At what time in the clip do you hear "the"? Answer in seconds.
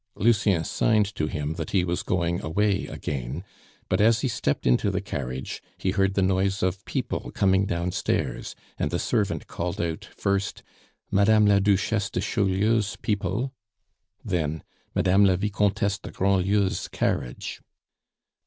4.89-4.99, 6.15-6.23, 8.89-8.97